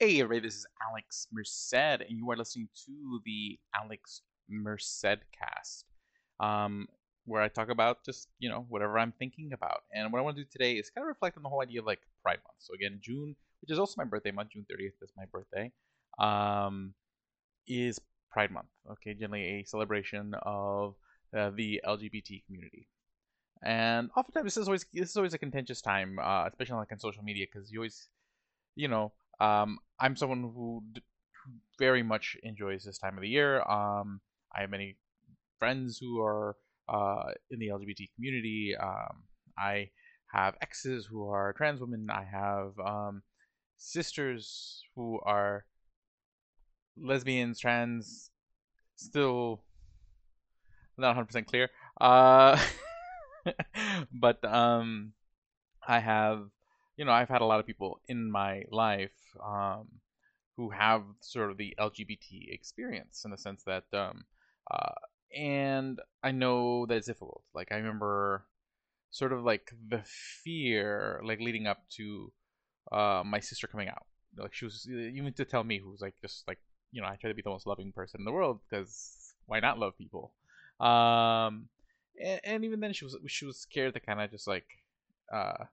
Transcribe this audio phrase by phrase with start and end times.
[0.00, 5.86] Hey, everybody, this is Alex Merced, and you are listening to the Alex Merced cast,
[6.38, 6.86] um,
[7.24, 9.80] where I talk about just, you know, whatever I'm thinking about.
[9.92, 11.80] And what I want to do today is kind of reflect on the whole idea
[11.80, 12.58] of like Pride Month.
[12.60, 15.72] So, again, June, which is also my birthday month, June 30th is my birthday,
[16.20, 16.94] um,
[17.66, 18.68] is Pride Month.
[18.92, 20.94] Okay, generally a celebration of
[21.36, 22.86] uh, the LGBT community.
[23.64, 27.00] And oftentimes, this is always this is always a contentious time, uh, especially like on
[27.00, 28.08] social media, because you always,
[28.76, 29.10] you know,
[29.40, 31.02] um, I'm someone who, d-
[31.78, 33.62] very much enjoys this time of the year.
[33.62, 34.20] Um,
[34.54, 34.96] I have many
[35.58, 36.56] friends who are
[36.88, 38.74] uh, in the LGBT community.
[38.80, 39.24] Um,
[39.58, 39.90] I
[40.32, 42.08] have exes who are trans women.
[42.10, 43.22] I have um,
[43.76, 45.64] sisters who are
[46.96, 48.30] lesbians, trans,
[48.96, 49.62] still
[50.96, 51.70] not 100% clear.
[52.00, 52.58] Uh,
[54.12, 55.12] but um,
[55.86, 56.46] I have,
[56.98, 59.86] you know, I've had a lot of people in my life um,
[60.56, 64.24] who have sort of the LGBT experience in the sense that, um,
[64.68, 64.98] uh,
[65.34, 67.44] and I know that it's difficult.
[67.54, 68.44] Like I remember,
[69.10, 72.32] sort of like the fear, like leading up to
[72.90, 74.06] uh, my sister coming out.
[74.36, 76.58] Like she was even to tell me, who was like just like
[76.90, 79.60] you know, I try to be the most loving person in the world because why
[79.60, 80.32] not love people?
[80.80, 81.68] Um,
[82.20, 84.66] and, and even then, she was she was scared to kind of just like
[85.32, 85.64] uh,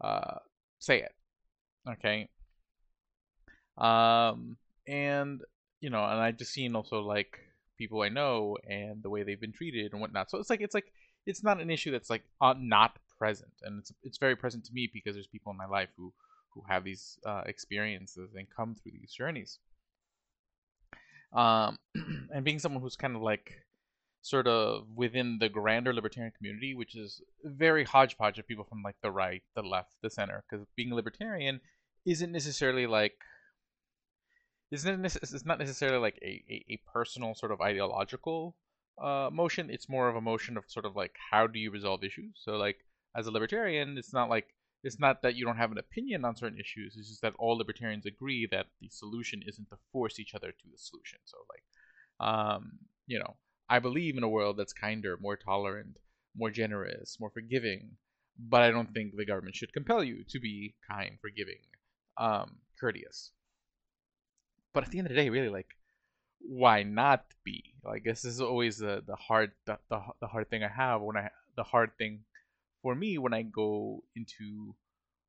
[0.00, 0.38] uh,
[0.84, 1.12] say it.
[1.88, 2.28] Okay,
[3.78, 5.42] um, and
[5.80, 7.38] you know, and I've just seen also like
[7.76, 10.30] people I know and the way they've been treated and whatnot.
[10.30, 10.92] So it's like it's like
[11.26, 14.72] it's not an issue that's like uh, not present, and it's it's very present to
[14.72, 16.12] me because there's people in my life who
[16.50, 19.58] who have these uh, experiences and come through these journeys.
[21.32, 21.78] Um,
[22.32, 23.63] and being someone who's kind of like
[24.24, 28.96] sort of within the grander libertarian community, which is very hodgepodge of people from like
[29.02, 31.60] the right, the left, the center, because being libertarian
[32.06, 33.16] isn't necessarily like
[34.70, 38.56] isn't it, it's not necessarily like a, a, a personal sort of ideological
[39.00, 39.68] uh, motion.
[39.68, 42.32] It's more of a motion of sort of like how do you resolve issues.
[42.36, 42.78] So like
[43.14, 44.46] as a libertarian, it's not like
[44.82, 46.96] it's not that you don't have an opinion on certain issues.
[46.96, 50.66] It's just that all libertarians agree that the solution isn't to force each other to
[50.72, 51.18] the solution.
[51.26, 53.36] So like, um, you know,
[53.68, 55.98] I believe in a world that's kinder, more tolerant,
[56.36, 57.96] more generous, more forgiving.
[58.38, 61.60] But I don't think the government should compel you to be kind, forgiving,
[62.16, 63.30] um, courteous
[64.74, 65.68] but at the end of the day, really, like,
[66.40, 67.72] why not be?
[67.82, 71.16] Like, this is always the the hard the, the, the hard thing I have when
[71.16, 72.24] I the hard thing
[72.82, 74.74] for me when I go into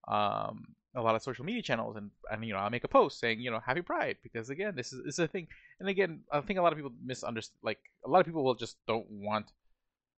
[0.09, 3.19] um a lot of social media channels and and you know I'll make a post
[3.19, 5.47] saying you know Happy Pride because again this is this is a thing.
[5.79, 8.56] And again I think a lot of people misunderstand like a lot of people will
[8.56, 9.51] just don't want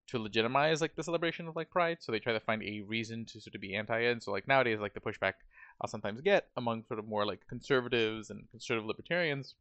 [0.08, 3.26] to legitimize like the celebration of like Pride so they try to find a reason
[3.26, 5.34] to sort of be anti it and so like nowadays like the pushback
[5.82, 9.56] I'll sometimes get among sort of more like conservatives and conservative libertarians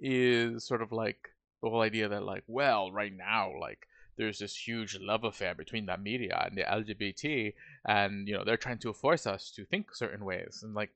[0.00, 1.30] is sort of like
[1.62, 3.86] the whole idea that like, well, right now, like
[4.20, 7.54] there's this huge love affair between the media and the LGBT,
[7.86, 10.92] and you know they're trying to force us to think certain ways, and like,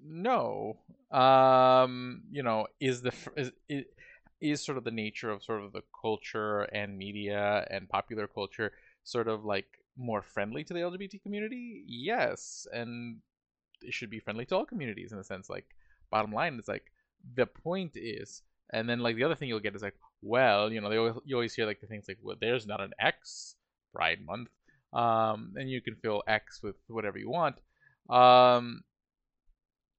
[0.00, 0.78] no,
[1.10, 3.84] um, you know, is the is, is
[4.40, 8.70] is sort of the nature of sort of the culture and media and popular culture
[9.02, 9.66] sort of like
[9.96, 11.82] more friendly to the LGBT community?
[11.88, 13.16] Yes, and
[13.80, 15.50] it should be friendly to all communities in a sense.
[15.50, 15.66] Like,
[16.12, 16.92] bottom line is like
[17.34, 20.80] the point is, and then like the other thing you'll get is like, well, you
[20.80, 23.56] know, they always, you always hear like the things like, well, there's not an X
[23.94, 24.48] Pride Month,
[24.92, 27.56] um, and you can fill X with whatever you want.
[28.08, 28.84] Um,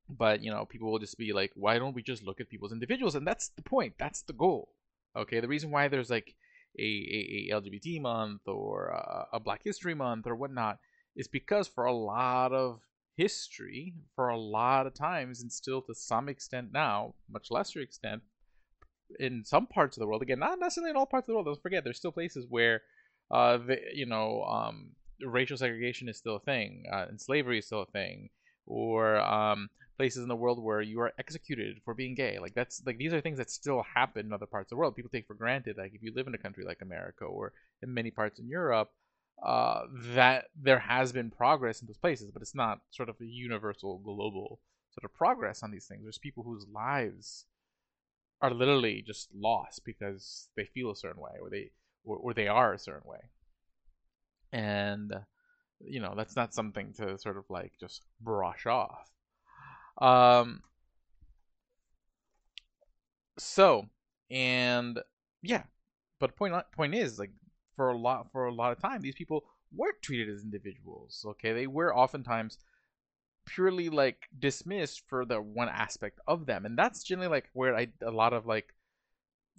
[0.09, 2.71] but you know, people will just be like, why don't we just look at people's
[2.71, 3.15] individuals?
[3.15, 3.95] And that's the point.
[3.99, 4.69] That's the goal.
[5.15, 6.35] Okay, the reason why there's like
[6.79, 10.79] a, a, a LGBT month or a, a Black History Month or whatnot
[11.15, 12.79] is because for a lot of
[13.15, 18.23] history, for a lot of times, and still to some extent now, much lesser extent,
[19.19, 21.45] in some parts of the world, again, not necessarily in all parts of the world.
[21.45, 22.81] Don't forget, there's still places where,
[23.31, 24.91] uh, the, you know, um,
[25.25, 28.29] racial segregation is still a thing, uh, and slavery is still a thing,
[28.65, 32.39] or um, places in the world where you are executed for being gay.
[32.39, 34.95] Like that's like these are things that still happen in other parts of the world.
[34.95, 35.77] People take for granted.
[35.77, 38.91] Like if you live in a country like America or in many parts in Europe,
[39.45, 39.83] uh,
[40.15, 43.99] that there has been progress in those places, but it's not sort of a universal,
[43.99, 44.59] global
[44.91, 46.03] sort of progress on these things.
[46.03, 47.45] There's people whose lives
[48.43, 51.71] are literally just lost because they feel a certain way, or they
[52.03, 53.29] or, or they are a certain way,
[54.51, 55.13] and
[55.79, 59.09] you know that's not something to sort of like just brush off
[59.99, 60.61] um,
[63.37, 63.87] so
[64.29, 64.99] and
[65.41, 65.63] yeah,
[66.19, 67.31] but point point is like
[67.75, 69.43] for a lot for a lot of time these people
[69.75, 71.25] weren't treated as individuals.
[71.27, 72.57] Okay, they were oftentimes
[73.45, 76.65] purely like dismissed for the one aspect of them.
[76.65, 78.73] And that's generally like where i a lot of like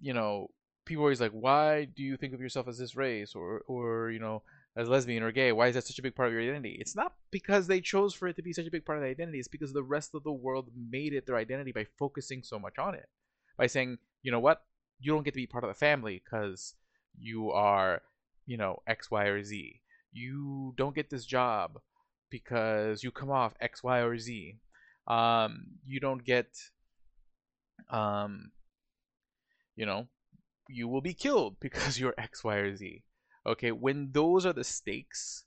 [0.01, 0.51] you know
[0.85, 4.19] people always like why do you think of yourself as this race or or you
[4.19, 4.43] know
[4.77, 5.53] as lesbian or gay?
[5.53, 6.77] Why is that such a big part of your identity?
[6.81, 9.11] It's not because they chose for it to be such a big part of their
[9.11, 9.39] identity.
[9.39, 12.79] It's because the rest of the world made it their identity by focusing so much
[12.79, 13.09] on it.
[13.57, 14.63] By saying you know what?
[15.01, 16.75] You don't get to be part of the family because
[17.19, 18.03] you are
[18.47, 19.81] you know x y or z.
[20.13, 21.81] You don't get this job
[22.35, 24.57] because you come off X, Y, or Z.
[25.07, 26.49] Um, you don't get,
[27.91, 28.51] um,
[29.77, 30.09] you know,
[30.69, 33.05] you will be killed because you're X, Y, or Z.
[33.47, 35.45] Okay, when those are the stakes,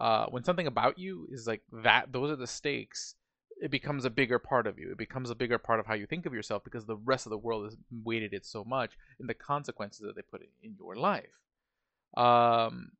[0.00, 3.14] uh, when something about you is like that, those are the stakes.
[3.62, 4.90] It becomes a bigger part of you.
[4.90, 7.30] It becomes a bigger part of how you think of yourself because the rest of
[7.30, 10.96] the world has weighted it so much in the consequences that they put in your
[10.96, 11.38] life.
[12.16, 12.90] Um,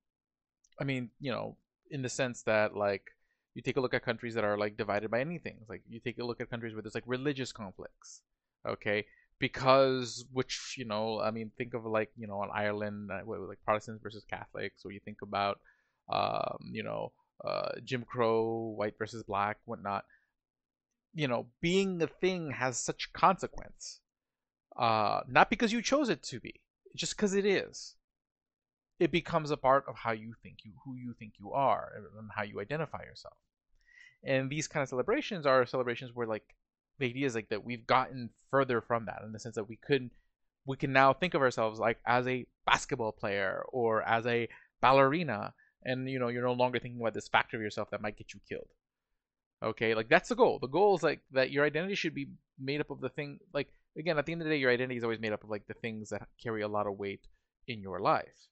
[0.80, 1.56] I mean, you know,
[1.90, 3.15] in the sense that like
[3.56, 5.56] you take a look at countries that are like divided by anything.
[5.66, 8.20] Like you take a look at countries where there's like religious conflicts,
[8.68, 9.06] okay?
[9.38, 14.02] Because which you know, I mean, think of like you know, Ireland, uh, like Protestants
[14.02, 15.58] versus Catholics, or you think about,
[16.12, 17.12] um, you know,
[17.42, 20.04] uh, Jim Crow, white versus black, whatnot.
[21.14, 24.00] You know, being a thing has such consequence.
[24.76, 26.60] Uh, not because you chose it to be,
[26.94, 27.94] just because it is
[28.98, 32.30] it becomes a part of how you think you who you think you are and
[32.34, 33.36] how you identify yourself
[34.26, 36.54] and these kind of celebrations are celebrations where like
[36.98, 39.76] the idea is like that we've gotten further from that in the sense that we
[39.76, 40.10] could
[40.66, 44.48] we can now think of ourselves like as a basketball player or as a
[44.80, 48.18] ballerina and you know you're no longer thinking about this factor of yourself that might
[48.18, 48.68] get you killed.
[49.62, 49.94] Okay?
[49.94, 50.58] Like that's the goal.
[50.58, 52.28] The goal is like that your identity should be
[52.58, 54.98] made up of the thing like again at the end of the day your identity
[54.98, 57.26] is always made up of like the things that carry a lot of weight
[57.68, 58.48] in your life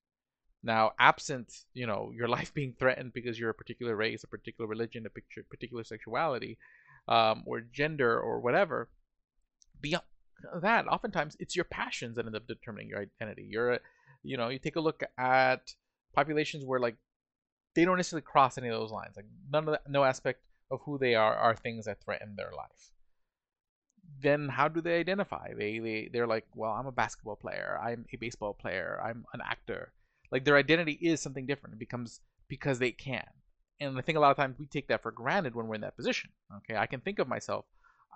[0.65, 4.69] now, absent, you know, your life being threatened because you're a particular race, a particular
[4.69, 6.59] religion, a particular sexuality,
[7.07, 8.89] um, or gender, or whatever,
[9.81, 10.05] beyond
[10.63, 13.47] that, oftentimes it's your passions that end up determining your identity.
[13.49, 13.79] You're,
[14.23, 15.75] you know, you take a look at
[16.15, 16.97] populations where like
[17.75, 19.17] they don't necessarily cross any of those lines.
[19.17, 20.41] Like none of no aspect
[20.71, 22.91] of who they are are things that threaten their life.
[24.23, 25.53] Then how do they identify?
[25.55, 27.79] They they they're like, well, I'm a basketball player.
[27.83, 29.01] I'm a baseball player.
[29.05, 29.93] I'm an actor
[30.33, 31.75] like their identity is something different.
[31.75, 33.27] It becomes because they can.
[33.81, 35.81] And I think a lot of times we take that for granted when we're in
[35.81, 36.31] that position.
[36.59, 37.67] Okay, I can think of myself.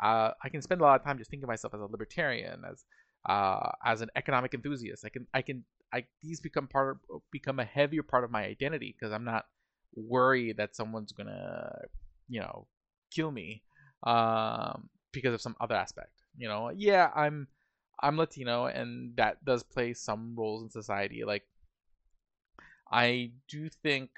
[0.03, 2.63] Uh, I can spend a lot of time just thinking of myself as a libertarian,
[2.71, 2.85] as
[3.29, 5.05] uh, as an economic enthusiast.
[5.05, 8.45] I can I can I these become part of, become a heavier part of my
[8.45, 9.47] identity because I'm not
[9.95, 11.73] worried that someone's gonna
[12.29, 12.67] you know
[13.13, 13.63] kill me
[14.05, 16.13] um, because of some other aspect.
[16.37, 17.49] You know, yeah, I'm
[18.01, 21.25] I'm Latino, and that does play some roles in society.
[21.25, 21.43] Like
[22.91, 24.11] I do think,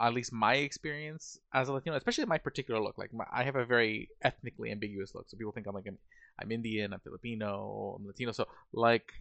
[0.00, 3.56] at least my experience as a Latino, especially my particular look, like my, I have
[3.56, 5.28] a very ethnically ambiguous look.
[5.28, 5.98] So people think I'm like I'm,
[6.40, 8.32] I'm Indian, I'm Filipino, I'm Latino.
[8.32, 9.12] So like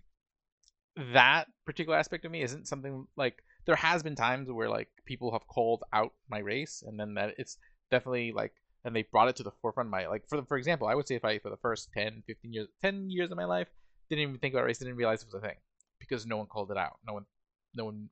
[1.13, 3.35] that particular aspect of me isn't something like
[3.65, 7.35] there has been times where like people have called out my race, and then that
[7.37, 7.57] it's
[7.91, 8.53] definitely like
[8.85, 11.07] and they brought it to the forefront of my like for for example i would
[11.07, 13.67] say if i for the first 10 15 years 10 years of my life
[14.09, 15.57] didn't even think about race didn't realize it was a thing
[15.99, 17.25] because no one called it out no one
[17.73, 18.09] no one,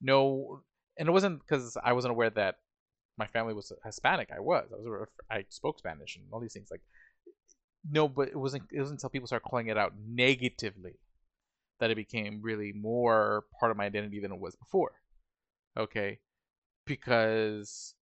[0.00, 0.62] no,
[0.98, 2.56] and it wasn't because I wasn't aware that
[3.16, 4.30] my family was Hispanic.
[4.34, 4.66] I was.
[4.72, 5.08] I was.
[5.30, 6.68] I spoke Spanish and all these things.
[6.70, 6.82] Like,
[7.90, 8.64] no, but it wasn't.
[8.72, 10.98] It wasn't until people started calling it out negatively
[11.80, 14.92] that it became really more part of my identity than it was before.
[15.76, 16.18] Okay,
[16.86, 17.94] because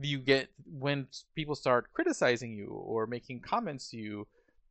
[0.00, 4.26] you get when people start criticizing you or making comments to you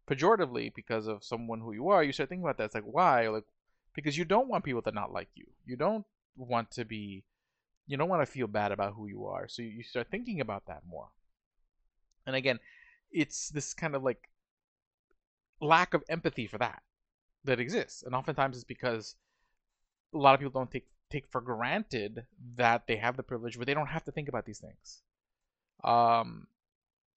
[0.09, 2.65] pejoratively because of someone who you are, you start thinking about that.
[2.65, 3.27] It's like, why?
[3.27, 3.43] Like,
[3.97, 5.47] because you don't want people to not like you.
[5.65, 6.05] You don't
[6.37, 7.23] want to be
[7.87, 9.47] you don't want to feel bad about who you are.
[9.47, 11.07] So you start thinking about that more.
[12.27, 12.59] And again,
[13.11, 14.29] it's this kind of like
[15.59, 16.83] lack of empathy for that
[17.43, 18.03] that exists.
[18.03, 19.15] And oftentimes it's because
[20.13, 22.25] a lot of people don't take take for granted
[22.55, 25.01] that they have the privilege where they don't have to think about these things.
[25.83, 26.45] Um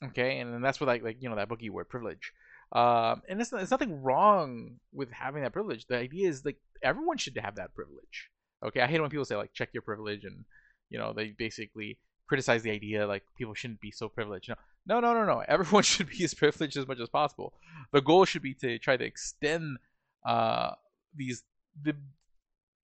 [0.02, 2.32] okay, and, and that's what like like you know that boogie word privilege.
[2.72, 5.86] Um, and there's, there's nothing wrong with having that privilege.
[5.86, 8.30] The idea is like everyone should have that privilege.
[8.64, 10.44] Okay, I hate when people say like check your privilege, and
[10.88, 11.98] you know they basically
[12.28, 14.48] criticize the idea like people shouldn't be so privileged.
[14.48, 15.44] No, no, no, no, no.
[15.48, 17.54] Everyone should be as privileged as much as possible.
[17.92, 19.78] The goal should be to try to extend
[20.24, 20.72] uh,
[21.14, 21.42] these
[21.82, 21.96] the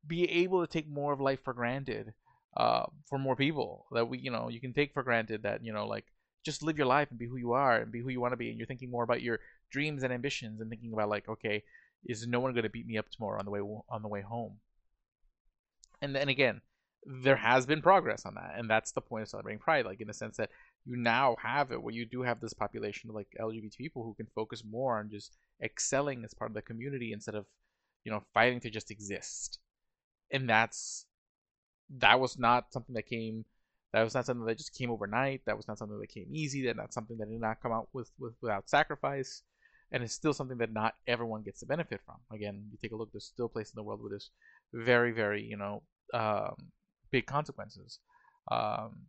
[0.07, 2.12] be able to take more of life for granted
[2.57, 5.73] uh, for more people that we you know you can take for granted that you
[5.73, 6.07] know like
[6.47, 8.37] just live your life and be who you are and be who you want to
[8.38, 9.38] be and you're thinking more about your
[9.71, 11.62] dreams and ambitions and thinking about like okay
[12.07, 14.23] is no one going to beat me up tomorrow on the way on the way
[14.23, 14.55] home
[16.00, 16.62] and then again
[17.07, 19.87] there has been progress on that, and that's the point of celebrating Pride.
[19.87, 20.50] Like in the sense that
[20.85, 24.15] you now have it where you do have this population of like LGBT people who
[24.15, 27.47] can focus more on just excelling as part of the community instead of
[28.05, 29.61] you know fighting to just exist,
[30.33, 31.07] and that's
[31.99, 33.45] that was not something that came.
[33.97, 35.41] That was not something that just came overnight.
[35.47, 36.67] That was not something that came easy.
[36.67, 39.43] That not something that did not come out with, with without sacrifice
[39.93, 42.17] and it's still something that not everyone gets to benefit from.
[42.33, 43.12] Again, you take a look.
[43.12, 44.31] There's still places in the world where there's
[44.73, 46.57] very, very, you know, um,
[47.11, 48.00] big consequences.
[48.50, 49.07] Um,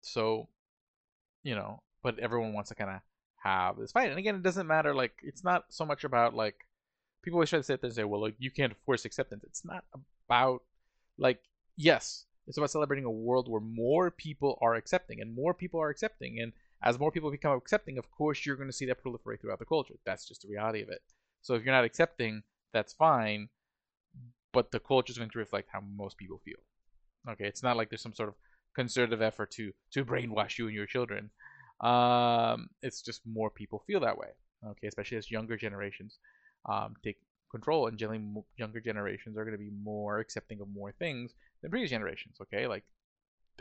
[0.00, 0.48] so,
[1.42, 3.00] you know, but everyone wants to kind of
[3.42, 4.08] have this fight.
[4.08, 4.94] And again, it doesn't matter.
[4.94, 6.56] Like, it's not so much about like
[7.22, 9.44] people always try to sit there and say, well, like you can't force acceptance.
[9.44, 9.84] It's not
[10.28, 10.62] about
[11.18, 11.40] like
[11.76, 15.90] yes, it's about celebrating a world where more people are accepting and more people are
[15.90, 19.40] accepting and as more people become accepting, of course, you're going to see that proliferate
[19.40, 19.94] throughout the culture.
[20.04, 21.00] That's just the reality of it.
[21.40, 22.42] So if you're not accepting,
[22.74, 23.48] that's fine,
[24.52, 26.58] but the culture is going to reflect how most people feel.
[27.28, 28.34] Okay, it's not like there's some sort of
[28.74, 31.30] concerted effort to to brainwash you and your children.
[31.80, 34.28] Um, it's just more people feel that way.
[34.66, 36.18] Okay, especially as younger generations
[36.68, 37.18] um, take
[37.54, 38.22] control, and generally
[38.56, 41.32] younger generations are going to be more accepting of more things
[41.62, 42.36] than previous generations.
[42.42, 42.84] Okay, like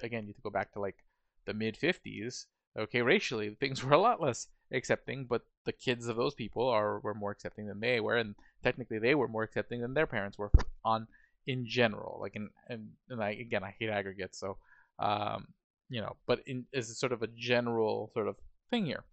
[0.02, 0.98] again, you have to go back to like
[1.46, 2.46] the mid 50s
[2.78, 7.00] okay, racially things were a lot less accepting, but the kids of those people are
[7.00, 10.38] were more accepting than they were, and technically they were more accepting than their parents
[10.38, 10.52] were
[10.84, 11.08] on
[11.46, 12.18] in general.
[12.22, 14.58] Like in and and I again I hate aggregates, so
[15.00, 15.48] um,
[15.90, 18.36] you know, but in is sort of a general sort of
[18.70, 19.04] thing here.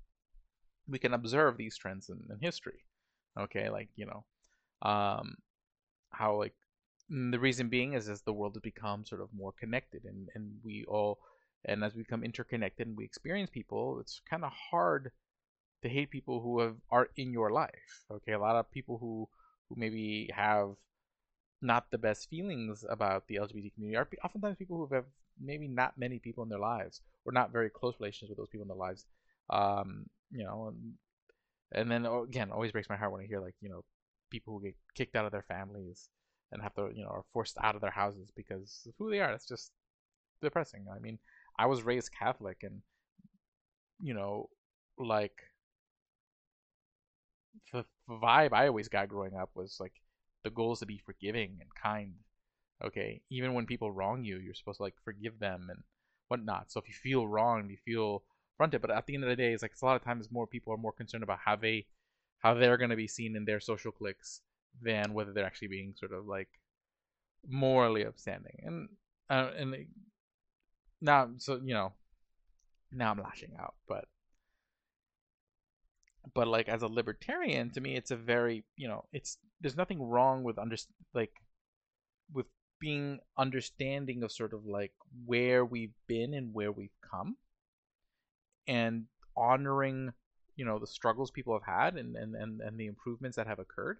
[0.88, 2.84] We can observe these trends in, in history.
[3.38, 4.24] Okay, like you know,
[4.82, 5.36] um,
[6.10, 6.54] how like
[7.08, 10.52] the reason being is as the world has become sort of more connected and and
[10.64, 11.18] we all
[11.64, 15.10] and as we become interconnected and we experience people, it's kind of hard
[15.82, 18.04] to hate people who have, are in your life.
[18.10, 19.28] Okay, a lot of people who
[19.68, 20.74] who maybe have
[21.62, 25.04] not the best feelings about the LGBT community are oftentimes people who have
[25.40, 28.62] maybe not many people in their lives or not very close relations with those people
[28.62, 29.04] in their lives.
[29.50, 30.94] Um, you know, and,
[31.72, 33.84] and then oh, again, always breaks my heart when I hear like you know
[34.30, 36.08] people who get kicked out of their families
[36.52, 39.20] and have to you know are forced out of their houses because of who they
[39.20, 39.32] are.
[39.32, 39.72] It's just
[40.42, 40.86] depressing.
[40.94, 41.18] I mean,
[41.58, 42.82] I was raised Catholic, and
[44.02, 44.48] you know,
[44.98, 45.36] like
[47.72, 49.92] the vibe I always got growing up was like
[50.44, 52.14] the goal is to be forgiving and kind.
[52.82, 55.82] Okay, even when people wrong you, you're supposed to like forgive them and
[56.28, 56.72] whatnot.
[56.72, 58.22] So if you feel wronged, you feel
[58.56, 58.80] fronted.
[58.80, 60.46] But at the end of the day, it's like it's a lot of times more
[60.46, 61.86] people are more concerned about how they
[62.40, 64.40] how they're gonna be seen in their social cliques
[64.82, 66.48] than whether they're actually being sort of like
[67.46, 68.60] morally upstanding.
[68.64, 68.88] And
[69.30, 69.74] uh, and
[71.00, 71.92] now so you know
[72.92, 74.04] now i'm lashing out but
[76.34, 80.02] but like as a libertarian to me it's a very you know it's there's nothing
[80.02, 80.76] wrong with under
[81.14, 81.32] like
[82.32, 82.46] with
[82.78, 84.92] being understanding of sort of like
[85.24, 87.36] where we've been and where we've come
[88.66, 89.04] and
[89.36, 90.12] honoring
[90.60, 93.58] you know the struggles people have had and and and, and the improvements that have
[93.58, 93.98] occurred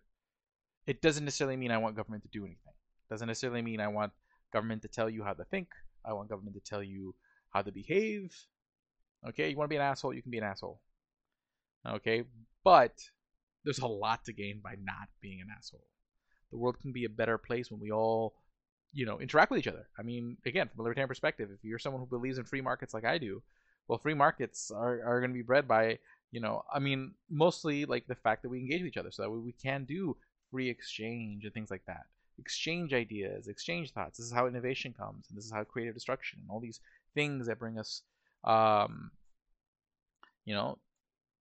[0.87, 3.89] it doesn't necessarily mean i want government to do anything it doesn't necessarily mean i
[3.89, 4.13] want
[4.53, 5.69] government to tell you how to think
[6.05, 7.15] I want government to tell you
[7.51, 8.35] how to behave.
[9.29, 10.81] Okay, you want to be an asshole, you can be an asshole.
[11.87, 12.25] Okay,
[12.65, 12.95] but
[13.65, 15.85] there's a lot to gain by not being an asshole.
[16.51, 18.35] The world can be a better place when we all,
[18.93, 19.89] you know, interact with each other.
[19.99, 22.95] I mean, again, from a libertarian perspective, if you're someone who believes in free markets
[22.95, 23.43] like I do,
[23.89, 25.99] well, free markets are, are going to be bred by,
[26.31, 29.23] you know, I mean, mostly like the fact that we engage with each other so
[29.23, 30.17] that we can do
[30.51, 32.07] free exchange and things like that
[32.41, 34.19] exchange ideas, exchange thoughts.
[34.19, 36.81] This is how innovation comes, and this is how creative destruction, and all these
[37.15, 38.03] things that bring us,
[38.45, 39.11] um,
[40.45, 40.79] you know,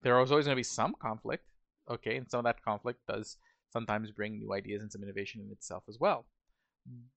[0.04, 1.46] there is always going to be some conflict,
[1.90, 3.38] okay, and some of that conflict does
[3.72, 6.26] sometimes bring new ideas and some innovation in itself as well.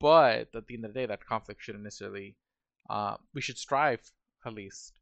[0.00, 2.36] But at the end of the day, that conflict shouldn't necessarily.
[2.90, 4.00] Uh, we should strive,
[4.44, 4.98] at least,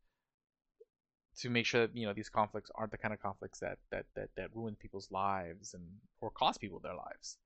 [1.41, 4.07] to make sure that you know these conflicts aren't the kind of conflicts that that
[4.15, 5.85] that, that ruin people's lives and
[6.21, 7.39] or cost people their lives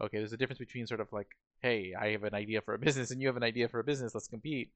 [0.00, 1.28] okay, there's a difference between sort of like,
[1.60, 3.84] hey, I have an idea for a business and you have an idea for a
[3.84, 4.70] business, let's compete,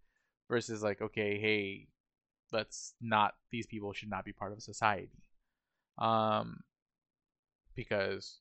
[0.49, 1.87] versus like, okay, hey,
[2.53, 5.23] let's not, these people should not be part of society.
[5.99, 6.61] Um,
[7.75, 8.39] because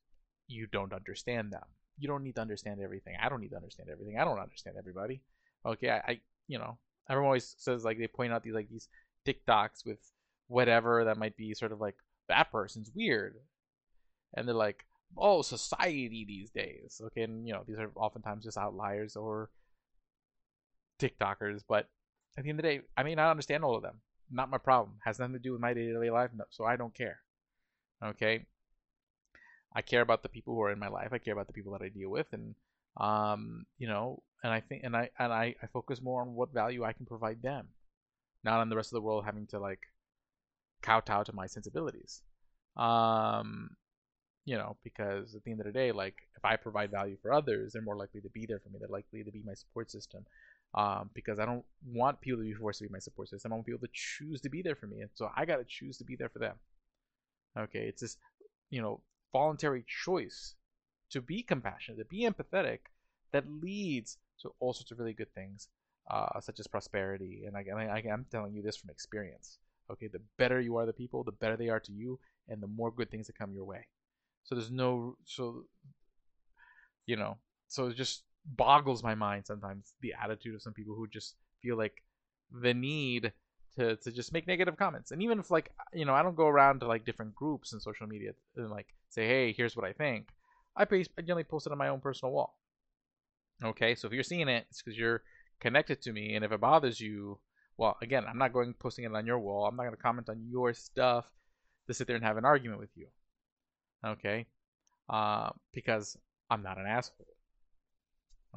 [0.48, 1.66] you don't understand them.
[1.98, 3.16] You don't need to understand everything.
[3.22, 4.18] I don't need to understand everything.
[4.18, 5.22] I don't understand everybody.
[5.66, 6.78] Okay, I, I you know,
[7.10, 8.88] everyone always says like they point out these like these
[9.28, 10.00] TikToks with
[10.50, 11.96] whatever that might be sort of like
[12.28, 13.36] that person's weird,
[14.36, 14.86] and they're like,
[15.18, 17.02] oh society these days.
[17.06, 19.50] Okay and you know these are oftentimes just outliers or
[21.00, 21.88] tiktokers but
[22.38, 24.02] at the end of the day i may not understand all of them.
[24.30, 24.98] Not my problem.
[25.06, 27.20] Has nothing to do with my day-to-day life so i don't care.
[28.04, 28.46] Okay?
[29.74, 31.10] I care about the people who are in my life.
[31.14, 32.56] I care about the people that i deal with and
[32.98, 36.54] Um, you know, and I think and I and I, I focus more on what
[36.54, 37.70] value I can provide them,
[38.44, 39.80] not on the rest of the world having to like
[40.82, 42.22] kowtow to my sensibilities.
[42.78, 43.72] Um,
[44.46, 47.34] you know, because at the end of the day, like if I provide value for
[47.34, 48.80] others, they're more likely to be there for me.
[48.80, 50.26] They're likely to be my support system.
[50.76, 53.52] Um, because I don't want people to be forced to be my support system.
[53.52, 55.98] I want people to choose to be there for me, and so I gotta choose
[55.98, 56.56] to be there for them.
[57.58, 58.18] Okay, it's this,
[58.70, 59.02] you know,
[59.34, 60.54] voluntary choice
[61.10, 62.80] to be compassionate, to be empathetic,
[63.32, 65.68] that leads to all sorts of really good things,
[66.12, 67.46] uh, such as prosperity.
[67.46, 69.58] And I, I, I'm telling you this from experience.
[69.92, 72.68] Okay, the better you are the people, the better they are to you, and the
[72.68, 73.88] more good things that come your way.
[74.44, 75.66] So there's no so
[77.06, 81.08] you know so it just boggles my mind sometimes the attitude of some people who
[81.08, 82.04] just feel like
[82.62, 83.32] the need
[83.76, 85.12] to, to just make negative comments.
[85.12, 87.74] And even if like uh, you know i don't go around to like different groups
[87.74, 90.30] in social media and like say hey here's what i think.
[90.76, 92.58] I, I generally post it on my own personal wall.
[93.64, 95.24] Okay so if you're seeing it it's because you're
[95.60, 97.40] connected to me and if it bothers you
[97.80, 99.66] well again i'm not going posting it on your wall.
[99.66, 101.26] I'm not going to comment on your stuff
[101.88, 103.08] to sit there and have an argument with you.
[104.06, 104.46] Okay?
[105.10, 106.18] Uh, because
[106.52, 107.26] i'm not an asshole.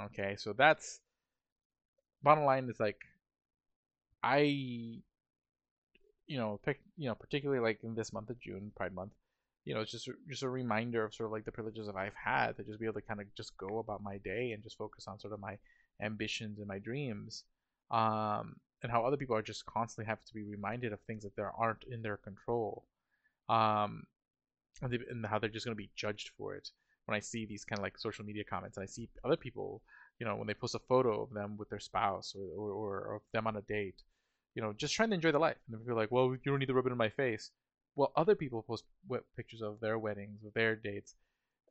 [0.06, 0.34] Okay?
[0.36, 1.00] So that's
[2.22, 3.00] bottom line is like
[4.22, 4.38] i
[6.26, 9.10] you know pick you know particularly like in this month of june pride month
[9.64, 12.14] you know it's just just a reminder of sort of like the privileges that i've
[12.14, 14.78] had to just be able to kind of just go about my day and just
[14.78, 15.58] focus on sort of my
[16.00, 17.44] ambitions and my dreams.
[17.90, 21.36] Um and how other people are just constantly have to be reminded of things that
[21.36, 22.84] there aren't in their control
[23.48, 24.04] um
[24.80, 26.68] and, they, and how they're just going to be judged for it.
[27.06, 29.82] When i see these kind of like social media comments and i see other people
[30.18, 33.00] you know when they post a photo of them with their spouse or or, or,
[33.00, 34.02] or them on a date
[34.54, 35.56] you know just trying to enjoy the life.
[35.70, 37.50] And they're like well you don't need to rub it in my face.
[37.96, 38.84] Well other people post
[39.36, 41.14] pictures of their weddings of their dates.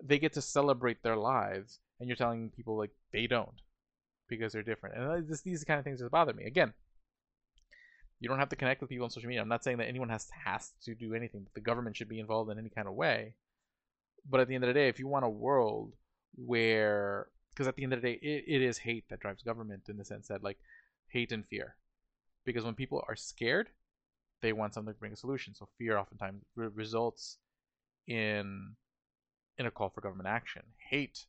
[0.04, 3.62] They get to celebrate their lives and you're telling people like they don't
[4.28, 4.98] because they're different.
[4.98, 6.44] And this, these kind of things that bother me.
[6.44, 6.74] Again
[8.22, 9.42] you don't have to connect with people on social media.
[9.42, 11.48] I'm not saying that anyone has to, has to do anything.
[11.56, 13.34] The government should be involved in any kind of way.
[14.30, 15.94] But at the end of the day, if you want a world
[16.36, 19.90] where, because at the end of the day, it, it is hate that drives government
[19.90, 20.60] in the sense that like
[21.08, 21.76] hate and fear.
[22.46, 23.70] Because when people are scared,
[24.42, 25.56] they want something to bring a solution.
[25.56, 27.38] So fear oftentimes re- results
[28.08, 28.76] in
[29.58, 30.62] in a call for government action.
[30.92, 31.26] Hate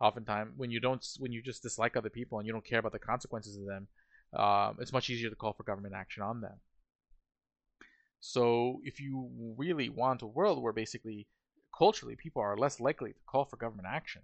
[0.00, 2.92] oftentimes when you don't when you just dislike other people and you don't care about
[2.92, 3.88] the consequences of them
[4.32, 6.60] um, it's much easier to call for government action on them.
[8.20, 11.26] So if you really want a world where basically
[11.76, 14.22] culturally people are less likely to call for government action,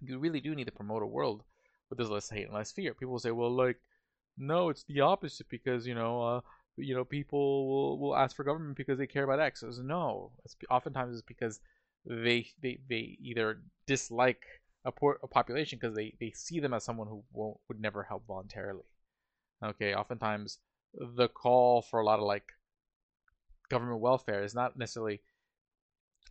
[0.00, 1.44] you really do need to promote a world
[1.88, 2.92] where there's less hate and less fear.
[2.94, 3.78] People say, well, like,
[4.36, 6.40] no, it's the opposite because you know, uh,
[6.76, 9.62] you know, people will, will ask for government because they care about X.
[9.80, 11.60] No, it's oftentimes it's because
[12.04, 14.44] they they they either dislike
[14.84, 14.92] a,
[15.22, 18.84] a population because they, they see them as someone who won't, would never help voluntarily.
[19.64, 20.58] Okay, oftentimes
[20.94, 22.52] the call for a lot of like
[23.70, 25.20] government welfare is not necessarily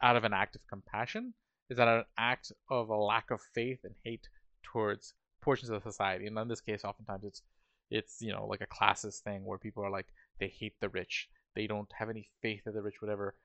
[0.02, 1.34] out of an act of compassion,
[1.70, 4.28] is that an act of a lack of faith and hate
[4.64, 6.28] towards portions of society.
[6.28, 7.42] And in this case, oftentimes it's
[7.90, 10.08] it's you know like a classist thing where people are like
[10.40, 13.36] they hate the rich, they don't have any faith that the rich would ever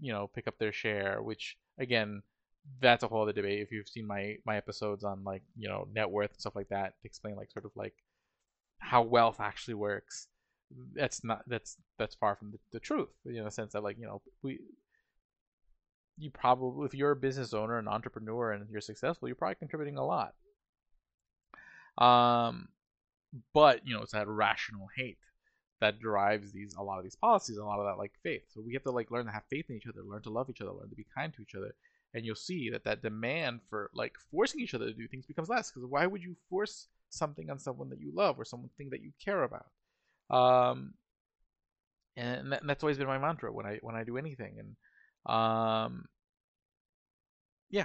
[0.00, 2.22] you know pick up their share, which again
[2.80, 3.60] that's a whole other debate.
[3.60, 6.68] If you've seen my my episodes on like you know net worth and stuff like
[6.68, 7.94] that, to explain like sort of like
[8.78, 10.28] how wealth actually works,
[10.94, 13.08] that's not that's that's far from the, the truth.
[13.24, 14.60] You know, in the sense that like you know we
[16.18, 19.96] you probably if you're a business owner an entrepreneur and you're successful, you're probably contributing
[19.98, 20.34] a lot.
[21.98, 22.68] Um,
[23.52, 25.18] but you know it's that rational hate
[25.80, 28.42] that drives these a lot of these policies, a lot of that like faith.
[28.54, 30.48] So we have to like learn to have faith in each other, learn to love
[30.48, 31.74] each other, learn to be kind to each other,
[32.14, 35.48] and you'll see that that demand for like forcing each other to do things becomes
[35.48, 39.02] less because why would you force something on someone that you love or something that
[39.02, 39.66] you care about?
[40.30, 40.94] Um
[42.16, 45.34] and, that, and that's always been my mantra when i when i do anything and
[45.34, 46.04] um
[47.70, 47.84] yeah.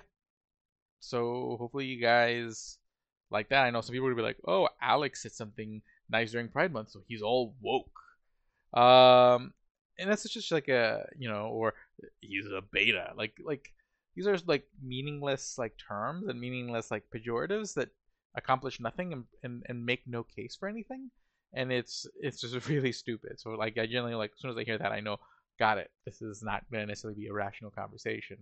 [0.99, 2.77] So hopefully you guys
[3.31, 3.63] like that.
[3.63, 6.89] I know some people would be like oh alex said something nice during pride month
[6.91, 7.99] so he's all woke.
[8.73, 9.53] Um
[9.99, 11.73] and that's just like a you know or
[12.21, 13.71] he's a beta like like
[14.17, 17.89] these are like meaningless like terms and meaningless like pejoratives that
[18.35, 21.11] accomplish nothing and, and, and make no case for anything.
[21.53, 23.39] And it's it's just really stupid.
[23.39, 25.17] So like i generally like as soon as i hear that i know
[25.59, 25.91] got it.
[26.03, 28.37] This is not going to necessarily be a rational conversation.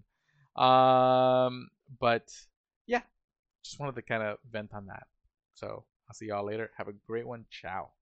[0.55, 1.67] Um
[1.99, 2.31] but
[2.87, 3.01] yeah
[3.63, 5.07] just wanted to kind of vent on that.
[5.55, 6.71] So i'll see y'all later.
[6.77, 7.43] Have a great one.
[7.51, 7.95] Ciao